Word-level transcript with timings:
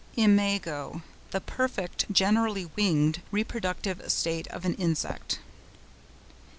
IMAGO.—The 0.17 1.41
perfect 1.41 2.11
(generally 2.11 2.65
winged) 2.75 3.21
reproductive 3.29 4.01
state 4.11 4.47
of 4.47 4.65
an 4.65 4.73
insect. 4.77 5.37